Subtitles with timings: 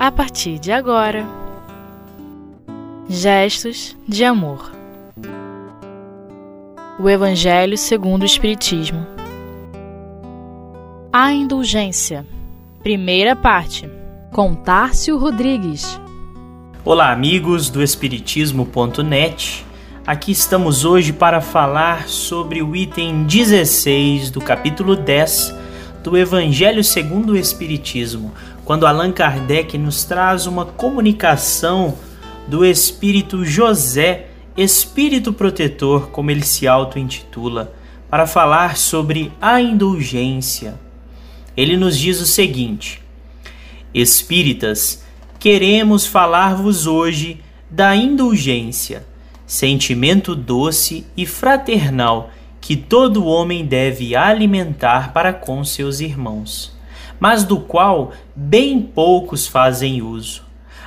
[0.00, 1.26] a partir de agora.
[3.06, 4.72] Gestos de amor.
[6.98, 9.06] O Evangelho segundo o Espiritismo.
[11.12, 12.26] A indulgência.
[12.82, 13.90] Primeira parte.
[14.32, 16.00] Com Tárcio Rodrigues.
[16.82, 19.66] Olá, amigos do Espiritismo.net.
[20.06, 25.60] Aqui estamos hoje para falar sobre o item 16 do capítulo 10
[26.02, 28.32] do Evangelho segundo o Espiritismo,
[28.70, 31.98] quando Allan Kardec nos traz uma comunicação
[32.46, 37.74] do espírito José, espírito protetor, como ele se auto-intitula,
[38.08, 40.78] para falar sobre a indulgência.
[41.56, 43.02] Ele nos diz o seguinte:
[43.92, 45.04] Espíritas,
[45.40, 49.04] queremos falar-vos hoje da indulgência,
[49.48, 52.30] sentimento doce e fraternal
[52.60, 56.78] que todo homem deve alimentar para com seus irmãos
[57.20, 60.42] mas do qual bem poucos fazem uso.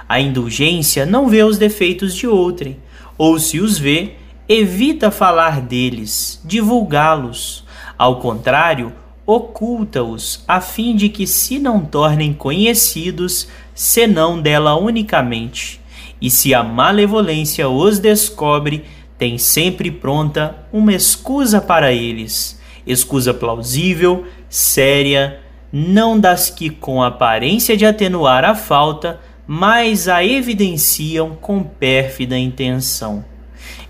[0.10, 2.78] A indulgência não vê os defeitos de outrem,
[3.18, 4.16] ou se os vê,
[4.50, 7.64] evita falar deles, divulgá-los.
[7.98, 8.92] Ao contrário,
[9.26, 15.80] oculta-os, a fim de que se não tornem conhecidos, senão dela unicamente.
[16.20, 18.84] E se a malevolência os descobre,
[19.18, 25.40] tem sempre pronta uma escusa para eles, escusa plausível, séria,
[25.76, 33.26] não das que com aparência de atenuar a falta, mas a evidenciam com pérfida intenção.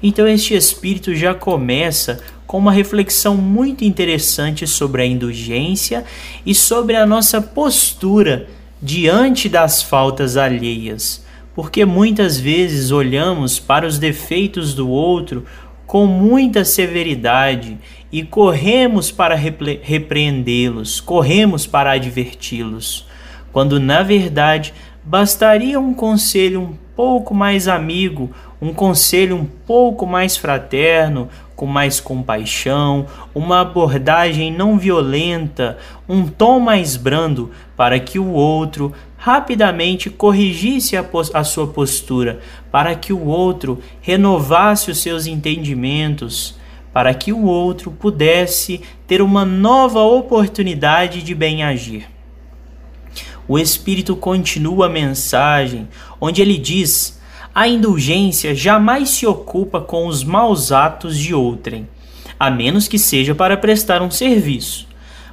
[0.01, 6.05] Então este espírito já começa com uma reflexão muito interessante sobre a indulgência
[6.45, 8.47] e sobre a nossa postura
[8.81, 15.45] diante das faltas alheias, porque muitas vezes olhamos para os defeitos do outro
[15.85, 17.77] com muita severidade
[18.11, 23.07] e corremos para repre repreendê-los, corremos para adverti-los,
[23.51, 24.73] quando na verdade
[25.03, 31.99] bastaria um conselho um pouco mais amigo, um conselho um pouco mais fraterno, com mais
[31.99, 35.77] compaixão, uma abordagem não violenta,
[36.07, 42.93] um tom mais brando, para que o outro rapidamente corrigisse a, a, sua postura, para
[42.93, 46.59] que o outro renovasse os seus entendimentos,
[46.91, 52.05] para que o outro pudesse ter uma nova oportunidade de bem agir.
[53.47, 55.87] O Espírito continua a mensagem,
[56.19, 57.17] onde ele diz:
[57.55, 61.87] a indulgência jamais se ocupa com os maus atos de outrem,
[62.37, 64.85] a menos que seja para prestar um serviço.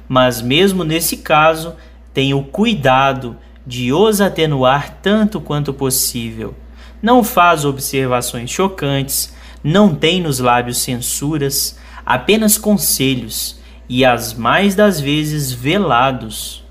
[0.07, 1.75] Mas, mesmo nesse caso,
[2.13, 3.35] tem o cuidado
[3.65, 6.55] de os atenuar tanto quanto possível.
[7.01, 9.33] Não faz observações chocantes,
[9.63, 16.63] não tem nos lábios censuras, apenas conselhos, e as mais das vezes velados.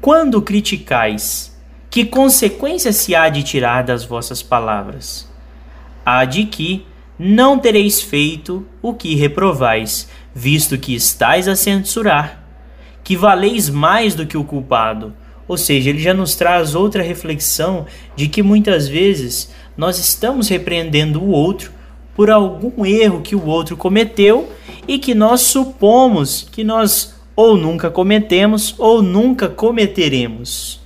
[0.00, 1.56] Quando criticais,
[1.90, 5.30] que consequência se há de tirar das vossas palavras?
[6.04, 6.86] Há de que
[7.18, 12.42] não tereis feito o que reprovais, visto que estais a censurar,
[13.02, 15.14] que valeis mais do que o culpado
[15.46, 21.22] ou seja, ele já nos traz outra reflexão de que muitas vezes nós estamos repreendendo
[21.22, 21.72] o outro
[22.14, 24.50] por algum erro que o outro cometeu
[24.86, 30.80] e que nós supomos que nós ou nunca cometemos ou nunca cometeremos.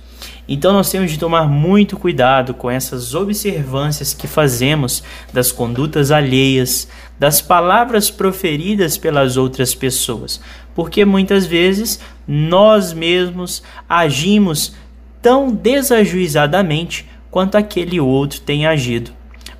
[0.47, 6.87] Então nós temos de tomar muito cuidado com essas observâncias que fazemos das condutas alheias,
[7.19, 10.39] das palavras proferidas pelas outras pessoas,
[10.73, 14.73] porque muitas vezes nós mesmos agimos
[15.21, 19.11] tão desajuizadamente quanto aquele outro tem agido.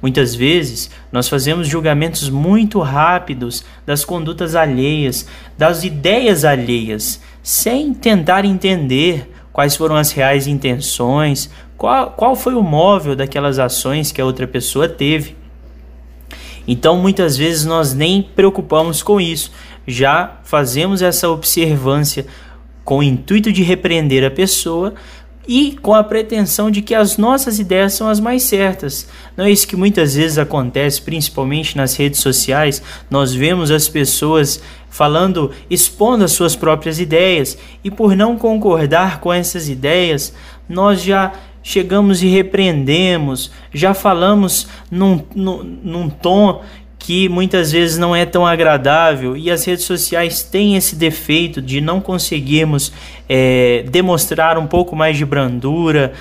[0.02, 5.28] Muitas vezes nós fazemos julgamentos muito rápidos das condutas alheias,
[5.58, 12.64] das ideias alheias, sem tentar entender quais foram as reais intenções, qual, qual foi o
[12.64, 15.36] móvel daquelas ações que a outra pessoa teve.
[16.72, 19.52] Então, muitas vezes nós nem preocupamos com isso,
[19.88, 22.28] já fazemos essa observância
[22.86, 24.94] com o intuito de repreender a pessoa
[25.48, 29.08] e com a pretensão de que as nossas ideias são as mais certas.
[29.36, 32.84] Não é isso que muitas vezes acontece, principalmente nas redes sociais.
[33.10, 34.62] Nós vemos as pessoas
[34.92, 40.32] falando, expondo as suas próprias ideias, e por não concordar com essas ideias,
[40.68, 41.34] nós já
[41.70, 46.64] chegamos e repreendemos, já falamos num, num, num tom
[46.98, 51.80] que muitas vezes não é tão agradável e as redes sociais têm esse defeito de
[51.80, 52.92] não conseguirmos
[53.28, 56.14] é, demonstrar um pouco mais de brandura.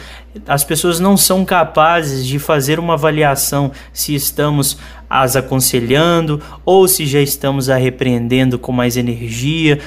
[0.47, 4.77] As pessoas não são capazes de fazer uma avaliação se estamos
[5.09, 9.79] as aconselhando ou se já estamos a repreendendo com mais energia,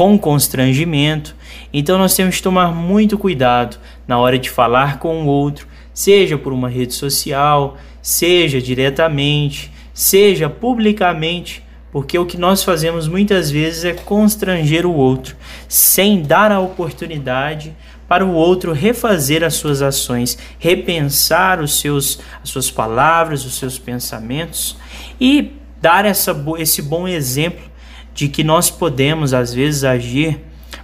[0.00, 1.36] com constrangimento.
[1.70, 3.76] Então nós temos que tomar muito cuidado
[4.08, 10.48] na hora de falar com o outro, seja por uma rede social, seja diretamente, seja
[10.48, 11.62] publicamente,
[11.92, 15.36] porque o que nós fazemos muitas vezes é constranger o outro,
[15.68, 17.76] sem dar a oportunidade
[18.08, 23.78] para o outro refazer as suas ações, repensar os seus, as suas palavras, os seus
[23.78, 24.78] pensamentos
[25.20, 27.69] e dar essa, esse bom exemplo
[28.14, 30.40] de que nós podemos, às vezes, agir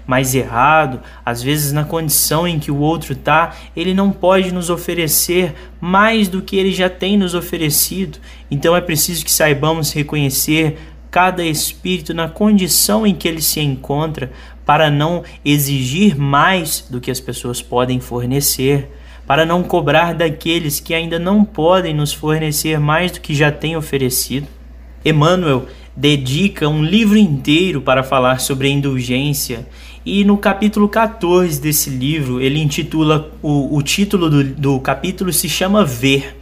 [0.06, 4.70] mais errado, às vezes na condição em que o outro está, ele não pode nos
[4.70, 8.18] oferecer mais do que ele já tem nos oferecido.
[8.50, 10.78] Então é preciso que saibamos reconhecer
[11.10, 14.30] cada espírito na condição em que ele se encontra,
[14.66, 18.90] para não exigir mais do que as pessoas podem fornecer,
[19.24, 23.76] para não cobrar daqueles que ainda não podem nos fornecer mais do que já têm
[23.76, 24.48] oferecido.
[25.04, 29.66] Emmanuel dedica um livro inteiro para falar sobre a indulgência
[30.04, 35.48] e no capítulo 14 desse livro ele intitula o, o título do, do capítulo se
[35.48, 36.36] chama Ver.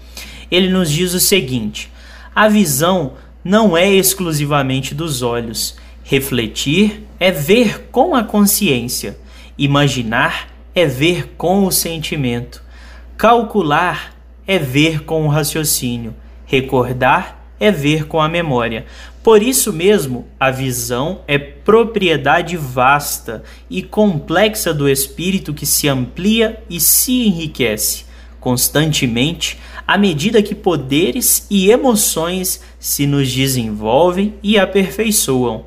[0.51, 1.91] Ele nos diz o seguinte:
[2.35, 3.13] a visão
[3.45, 5.77] não é exclusivamente dos olhos.
[6.03, 9.17] Refletir é ver com a consciência.
[9.57, 12.63] Imaginar é ver com o sentimento.
[13.17, 14.15] Calcular
[14.47, 16.15] é ver com o raciocínio.
[16.45, 18.85] Recordar é ver com a memória.
[19.23, 26.63] Por isso mesmo, a visão é propriedade vasta e complexa do espírito que se amplia
[26.69, 28.05] e se enriquece
[28.45, 35.65] constantemente à medida que poderes e emoções se nos desenvolvem e aperfeiçoam.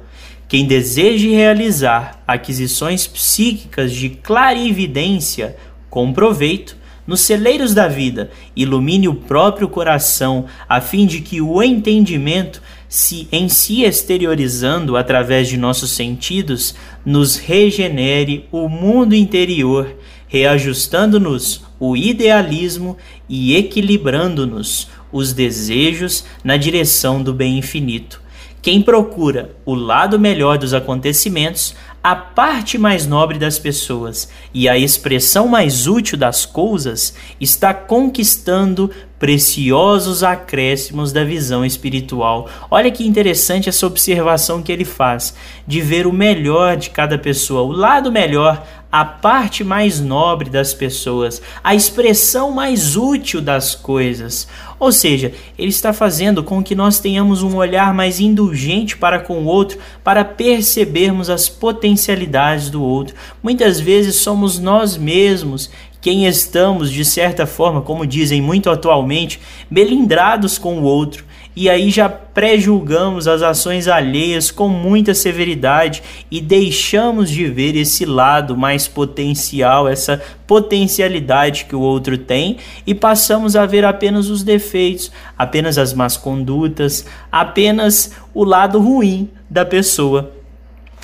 [0.47, 5.57] Quem deseje realizar aquisições psíquicas de clarividência
[5.89, 6.76] com proveito,
[7.07, 13.29] nos celeiros da vida, ilumine o próprio coração, a fim de que o entendimento, se
[13.31, 16.75] em si exteriorizando através de nossos sentidos,
[17.05, 19.95] nos regenere o mundo interior,
[20.27, 22.97] reajustando-nos o idealismo
[23.29, 28.21] e equilibrando-nos os desejos na direção do bem infinito.
[28.61, 31.73] Quem procura o lado melhor dos acontecimentos
[32.09, 38.89] a parte mais nobre das pessoas e a expressão mais útil das coisas está conquistando
[39.19, 42.49] preciosos acréscimos da visão espiritual.
[42.69, 45.33] Olha que interessante essa observação que ele faz
[45.65, 50.73] de ver o melhor de cada pessoa, o lado melhor, a parte mais nobre das
[50.73, 54.47] pessoas, a expressão mais útil das coisas.
[54.79, 59.39] Ou seja, ele está fazendo com que nós tenhamos um olhar mais indulgente para com
[59.39, 63.15] o outro, para percebermos as potencialidades do outro.
[63.43, 65.69] Muitas vezes somos nós mesmos
[66.01, 69.39] quem estamos, de certa forma, como dizem muito atualmente,
[69.69, 71.25] melindrados com o outro
[71.59, 78.05] e aí já pré-julgamos as ações alheias com muita severidade e deixamos de ver esse
[78.05, 84.43] lado mais potencial, essa potencialidade que o outro tem e passamos a ver apenas os
[84.43, 90.31] defeitos, apenas as más condutas, apenas o lado ruim da pessoa.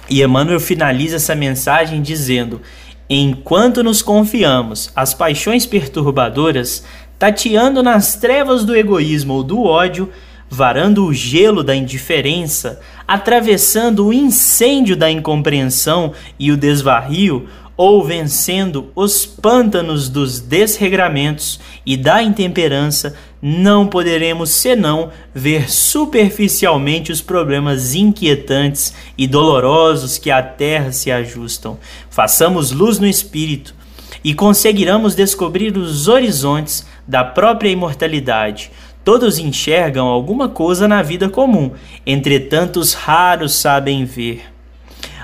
[0.08, 2.62] E Emmanuel finaliza essa mensagem dizendo:
[3.10, 6.84] Enquanto nos confiamos às paixões perturbadoras,
[7.20, 10.10] tateando nas trevas do egoísmo ou do ódio,
[10.50, 18.92] varando o gelo da indiferença, atravessando o incêndio da incompreensão e o desvarrio, ou vencendo
[18.96, 28.94] os pântanos dos desregramentos e da intemperança, não poderemos senão ver superficialmente os problemas inquietantes
[29.18, 31.78] e dolorosos que à terra se ajustam.
[32.10, 33.76] Façamos luz no espírito
[34.24, 38.72] e conseguiremos descobrir os horizontes da própria imortalidade
[39.04, 41.72] Todos enxergam alguma coisa na vida comum,
[42.06, 44.53] entretanto, os raros sabem ver.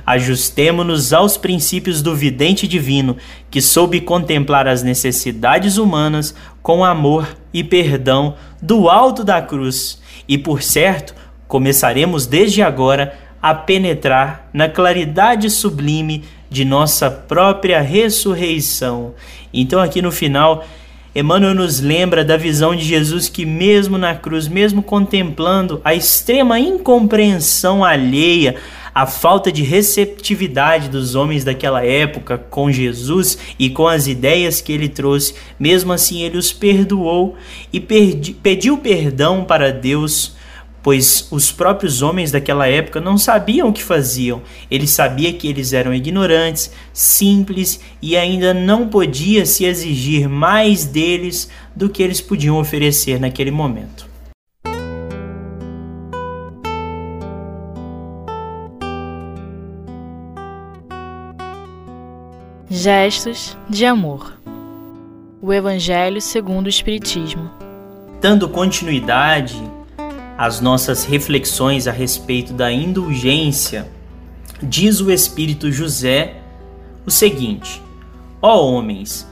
[0.09, 3.15] Ajustemo-nos aos princípios do vidente divino,
[3.51, 10.35] que soube contemplar as necessidades humanas com amor e perdão do alto da cruz, e
[10.35, 11.13] por certo,
[11.47, 19.13] começaremos desde agora a penetrar na claridade sublime de nossa própria ressurreição.
[19.53, 20.65] Então, aqui no final,
[21.13, 26.59] Emmanuel nos lembra da visão de Jesus que, mesmo na cruz, mesmo contemplando a extrema
[26.59, 28.55] incompreensão alheia,
[28.93, 34.71] a falta de receptividade dos homens daquela época com Jesus e com as ideias que
[34.71, 37.35] ele trouxe, mesmo assim ele os perdoou
[37.71, 40.37] e pediu perdão para Deus
[40.81, 44.41] pois os próprios homens daquela época não sabiam o que faziam.
[44.71, 51.49] Ele sabia que eles eram ignorantes, simples e ainda não podia se exigir mais deles
[51.75, 54.08] do que eles podiam oferecer naquele momento.
[62.71, 64.31] Gestos de amor.
[65.41, 67.49] O Evangelho segundo o Espiritismo.
[68.21, 69.59] Dando continuidade
[70.37, 73.89] às nossas reflexões a respeito da indulgência,
[74.61, 76.35] diz o Espírito José
[77.07, 77.81] o seguinte:
[78.39, 79.27] Ó homens,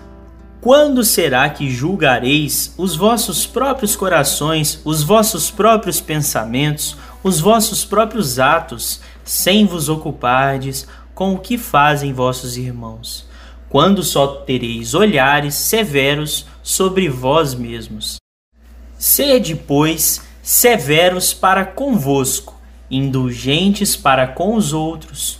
[0.60, 8.39] quando será que julgareis os vossos próprios corações, os vossos próprios pensamentos, os vossos próprios
[8.39, 10.88] atos, sem vos ocupardes
[11.18, 13.28] com o que fazem vossos irmãos?
[13.70, 18.18] Quando só tereis olhares severos sobre vós mesmos.
[19.00, 22.56] Sede, pois, severos para convosco,
[22.90, 25.40] indulgentes para com os outros.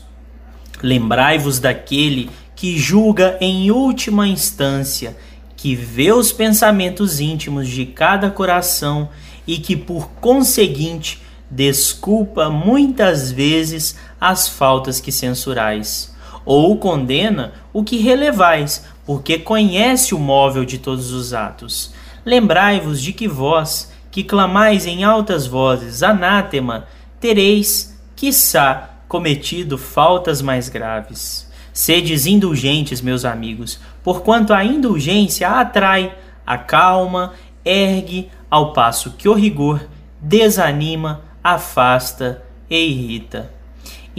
[0.82, 5.16] Lembrai-vos daquele que julga em última instância,
[5.56, 9.10] que vê os pensamentos íntimos de cada coração
[9.46, 17.98] e que, por conseguinte, desculpa muitas vezes as faltas que censurais, ou condena o que
[17.98, 21.94] relevais, porque conhece o móvel de todos os atos.
[22.26, 26.88] Lembrai-vos de que vós, que clamais em altas vozes, anátema,
[27.20, 31.50] tereis, quiçá, cometido faltas mais graves.
[31.72, 37.34] Sedes indulgentes, meus amigos, porquanto a indulgência atrai, acalma,
[37.64, 39.88] ergue, ao passo que o rigor
[40.20, 43.57] desanima, afasta e irrita.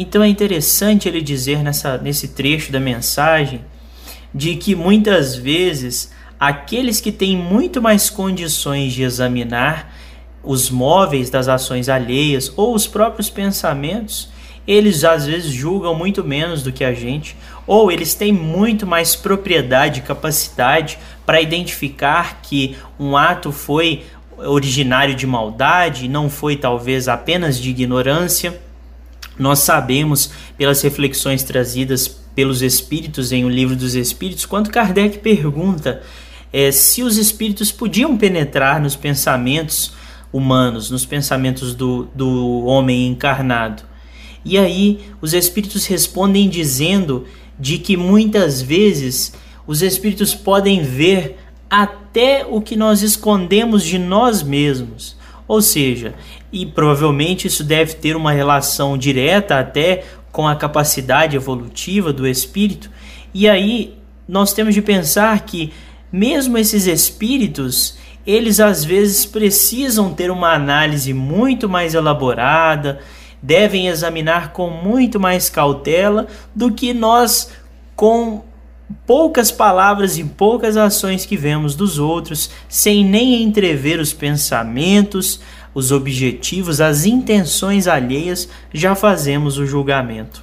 [0.00, 3.62] Então é interessante ele dizer nessa, nesse trecho da mensagem
[4.32, 9.92] de que muitas vezes aqueles que têm muito mais condições de examinar
[10.40, 14.28] os móveis das ações alheias ou os próprios pensamentos,
[14.68, 17.36] eles às vezes julgam muito menos do que a gente,
[17.66, 24.04] ou eles têm muito mais propriedade e capacidade para identificar que um ato foi
[24.36, 28.67] originário de maldade, não foi talvez apenas de ignorância.
[29.38, 36.02] Nós sabemos pelas reflexões trazidas pelos espíritos em O Livro dos Espíritos, quando Kardec pergunta
[36.52, 39.92] é, se os espíritos podiam penetrar nos pensamentos
[40.32, 43.82] humanos, nos pensamentos do, do homem encarnado.
[44.44, 47.26] E aí os espíritos respondem dizendo
[47.58, 49.34] de que muitas vezes
[49.66, 55.17] os espíritos podem ver até o que nós escondemos de nós mesmos.
[55.48, 56.14] Ou seja,
[56.52, 62.90] e provavelmente isso deve ter uma relação direta até com a capacidade evolutiva do espírito.
[63.32, 63.96] E aí
[64.28, 65.72] nós temos de pensar que
[66.12, 73.00] mesmo esses espíritos, eles às vezes precisam ter uma análise muito mais elaborada,
[73.42, 77.50] devem examinar com muito mais cautela do que nós,
[77.96, 78.44] com
[79.06, 85.40] poucas palavras e poucas ações que vemos dos outros, sem nem entrever os pensamentos,
[85.74, 90.42] os objetivos, as intenções alheias, já fazemos o julgamento.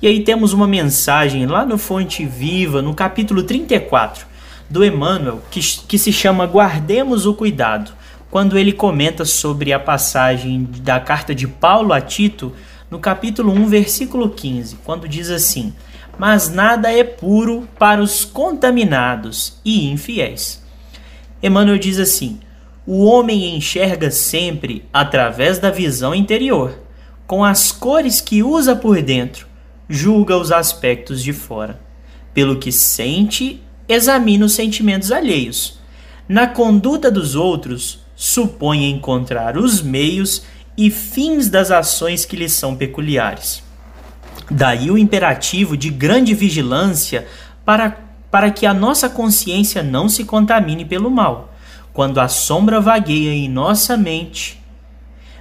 [0.00, 4.26] E aí temos uma mensagem lá no Fonte Viva, no capítulo 34
[4.68, 7.92] do Emmanuel, que, que se chama Guardemos o Cuidado
[8.30, 12.52] quando ele comenta sobre a passagem da carta de Paulo a Tito,
[12.90, 15.72] no capítulo 1, versículo 15, quando diz assim:
[16.18, 20.62] Mas nada é puro para os contaminados e infiéis.
[21.42, 22.40] Emmanuel diz assim:
[22.86, 26.78] O homem enxerga sempre através da visão interior,
[27.26, 29.46] com as cores que usa por dentro,
[29.88, 31.80] julga os aspectos de fora.
[32.32, 35.78] Pelo que sente, examina os sentimentos alheios.
[36.28, 40.42] Na conduta dos outros, supõe encontrar os meios
[40.76, 43.65] e fins das ações que lhes são peculiares.
[44.50, 47.26] Daí o imperativo de grande vigilância
[47.64, 47.96] para,
[48.30, 51.52] para que a nossa consciência não se contamine pelo mal.
[51.92, 54.62] Quando a sombra vagueia em nossa mente,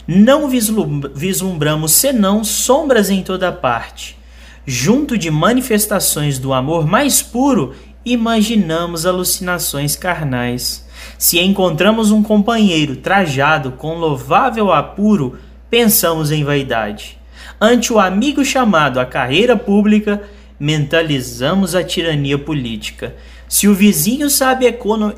[0.07, 4.17] não vislumbramos senão sombras em toda parte.
[4.65, 10.87] Junto de manifestações do amor mais puro, imaginamos alucinações carnais.
[11.17, 15.37] Se encontramos um companheiro trajado com louvável apuro,
[15.69, 17.19] pensamos em vaidade.
[17.59, 20.21] Ante o amigo chamado à carreira pública,
[20.59, 23.15] mentalizamos a tirania política.
[23.47, 24.65] Se o vizinho sabe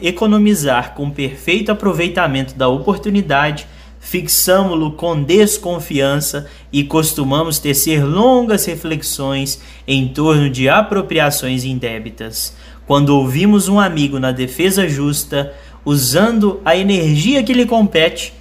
[0.01, 3.67] economizar com perfeito aproveitamento da oportunidade,
[3.99, 12.55] fixamo-lo com desconfiança e costumamos tecer longas reflexões em torno de apropriações indébitas.
[12.85, 15.53] Quando ouvimos um amigo na defesa justa,
[15.83, 18.33] usando a energia que lhe compete,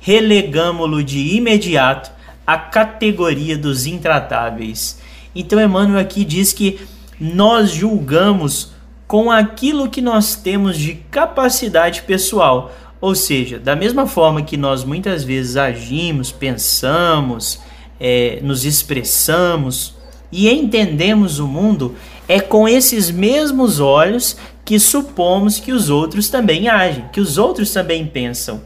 [0.00, 2.13] relegamo-lo de imediato
[2.46, 5.00] à categoria dos intratáveis.
[5.34, 6.80] Então Emmanuel aqui diz que
[7.18, 8.72] nós julgamos
[9.06, 14.82] com aquilo que nós temos de capacidade pessoal, ou seja, da mesma forma que nós
[14.82, 17.60] muitas vezes agimos, pensamos,
[18.00, 19.94] é, nos expressamos
[20.32, 21.94] e entendemos o mundo,
[22.26, 27.70] é com esses mesmos olhos que supomos que os outros também agem, que os outros
[27.72, 28.62] também pensam.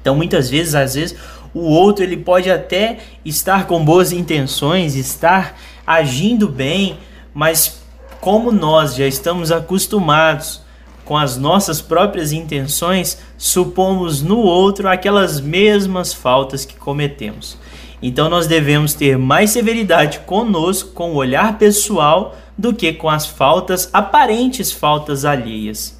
[0.00, 1.16] Então, muitas vezes, às vezes,
[1.56, 6.98] o outro ele pode até estar com boas intenções, estar agindo bem,
[7.32, 7.80] mas
[8.20, 10.60] como nós já estamos acostumados
[11.02, 17.56] com as nossas próprias intenções, supomos no outro aquelas mesmas faltas que cometemos.
[18.02, 23.24] Então nós devemos ter mais severidade conosco, com o olhar pessoal, do que com as
[23.24, 25.98] faltas, aparentes faltas alheias.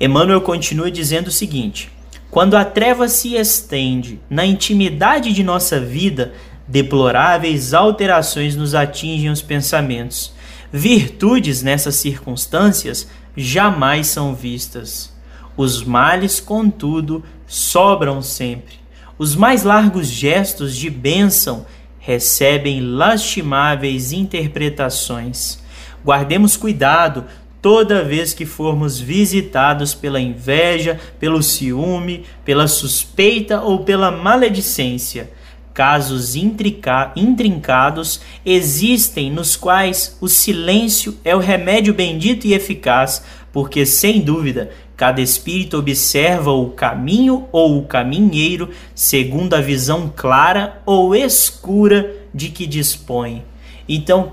[0.00, 1.91] Emmanuel continua dizendo o seguinte:
[2.32, 6.32] quando a treva se estende na intimidade de nossa vida,
[6.66, 10.32] deploráveis alterações nos atingem os pensamentos.
[10.72, 15.12] Virtudes nessas circunstâncias jamais são vistas.
[15.58, 18.76] Os males, contudo, sobram sempre.
[19.18, 21.66] Os mais largos gestos de bênção
[21.98, 25.62] recebem lastimáveis interpretações.
[26.02, 27.26] Guardemos cuidado
[27.62, 35.30] toda vez que formos visitados pela inveja, pelo ciúme, pela suspeita ou pela maledicência.
[35.72, 44.20] Casos intrincados existem nos quais o silêncio é o remédio bendito e eficaz, porque, sem
[44.20, 52.12] dúvida, cada espírito observa o caminho ou o caminheiro segundo a visão clara ou escura
[52.34, 53.44] de que dispõe.
[53.88, 54.32] Então,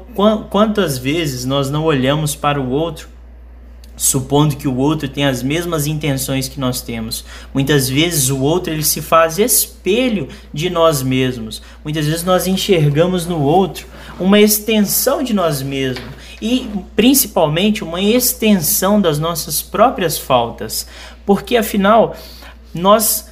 [0.50, 3.08] quantas vezes nós não olhamos para o outro
[4.00, 7.26] supondo que o outro tem as mesmas intenções que nós temos.
[7.54, 11.62] Muitas vezes o outro ele se faz espelho de nós mesmos.
[11.84, 13.88] Muitas vezes nós enxergamos no outro
[14.18, 16.08] uma extensão de nós mesmos
[16.42, 20.88] e principalmente uma extensão das nossas próprias faltas,
[21.26, 22.16] porque afinal
[22.74, 23.28] nós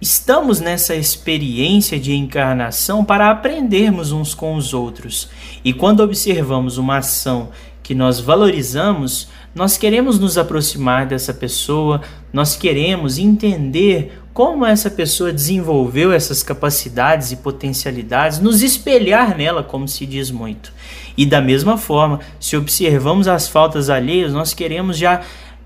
[0.00, 5.30] Estamos nessa experiência de encarnação para aprendermos uns com os outros.
[5.64, 7.48] E quando observamos uma ação
[7.84, 12.00] que nós valorizamos, nós queremos nos aproximar dessa pessoa,
[12.32, 19.86] nós queremos entender como essa pessoa desenvolveu essas capacidades e potencialidades, nos espelhar nela, como
[19.86, 20.72] se diz muito.
[21.14, 25.20] E da mesma forma, se observamos as faltas alheias, nós queremos já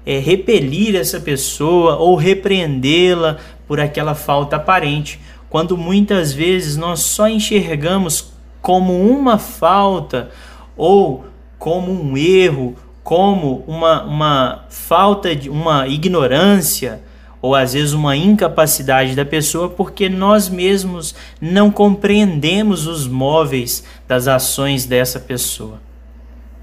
[0.04, 7.28] é, repelir essa pessoa ou repreendê-la por aquela falta aparente, quando muitas vezes nós só
[7.28, 10.30] enxergamos como uma falta
[10.76, 11.24] ou
[11.58, 12.76] como um erro
[13.08, 17.00] como uma, uma falta de uma ignorância
[17.40, 24.28] ou às vezes uma incapacidade da pessoa porque nós mesmos não compreendemos os móveis das
[24.28, 25.80] ações dessa pessoa.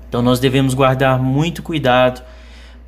[0.07, 2.21] Então nós devemos guardar muito cuidado,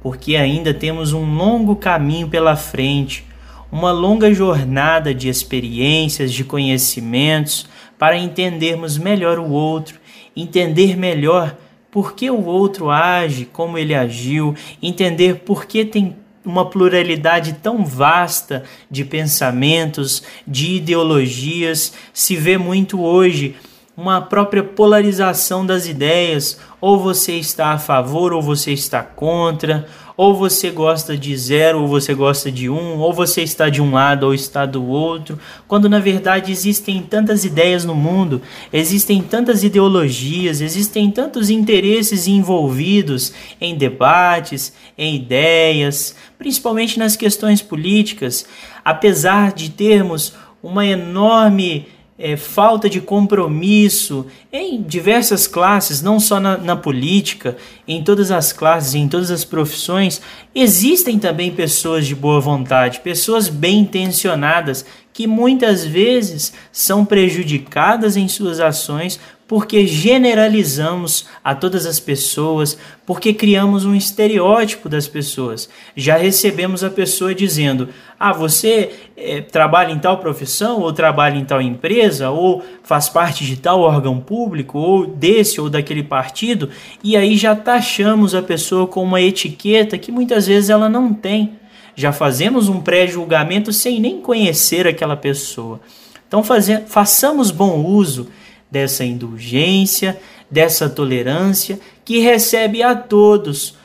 [0.04, 3.26] porque ainda temos um longo caminho pela frente,
[3.72, 7.67] uma longa jornada de experiências, de conhecimentos,
[7.98, 10.00] para entendermos melhor o outro,
[10.36, 11.58] entender melhor
[11.91, 17.86] por que o outro age como ele agiu, entender por que tem uma pluralidade tão
[17.86, 23.56] vasta de pensamentos, de ideologias, se vê muito hoje
[23.97, 30.36] uma própria polarização das ideias, ou você está a favor ou você está contra, ou
[30.36, 34.27] você gosta de zero ou você gosta de um, ou você está de um lado
[34.27, 38.39] ou está do outro, quando na verdade existem tantas ideias no mundo,
[38.71, 48.45] existem tantas ideologias, existem tantos interesses envolvidos em debates, em ideias, principalmente nas questões políticas,
[48.86, 51.88] apesar de termos uma enorme
[52.19, 57.56] é, falta de compromisso em diversas classes, não só na, na, política,
[57.88, 60.19] em todas as classes, em todas as profissões,
[60.56, 68.27] existem também pessoas de boa vontade, pessoas bem intencionadas que muitas vezes são prejudicadas em
[68.27, 75.69] suas ações porque generalizamos a todas as pessoas, porque criamos um estereótipo das pessoas.
[75.95, 77.88] Já recebemos a pessoa dizendo:
[78.19, 83.45] ah, você é, trabalha em tal profissão, ou trabalha em tal empresa, ou faz parte
[83.45, 86.69] de tal órgão público, ou desse ou daquele partido,
[87.01, 91.53] e aí já taxamos a pessoa com uma etiqueta que muitas vezes ela não tem.
[91.95, 95.79] Já fazemos um pré-julgamento sem nem conhecer aquela pessoa.
[96.27, 96.43] Então,
[96.86, 98.27] façamos bom uso
[98.69, 103.75] dessa indulgência, dessa tolerância que recebe a todos,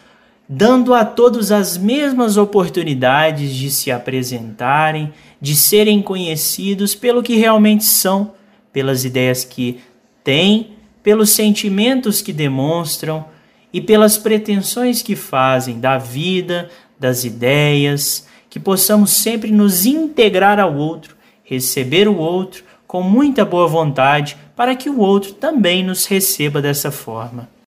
[0.49, 7.85] dando a todos as mesmas oportunidades de se apresentarem, de serem conhecidos pelo que realmente
[7.85, 8.33] são,
[8.73, 9.81] pelas ideias que
[10.23, 10.71] têm,
[11.03, 13.25] pelos sentimentos que demonstram
[13.73, 16.69] e pelas pretensões que fazem da vida,
[16.99, 23.67] das ideias, que possamos sempre nos integrar ao outro, receber o outro com muita boa
[23.67, 27.49] vontade para que o outro também nos receba dessa forma.